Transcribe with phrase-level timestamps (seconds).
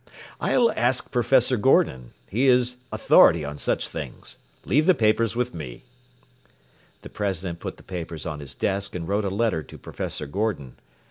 [0.39, 2.13] I'll ask professor Gordon.
[2.27, 4.35] He is authority on such things.
[4.65, 5.83] Leave the papers with me.”
[7.03, 10.77] The president put the papers on his desk and wrote a letter to Professor Gordon.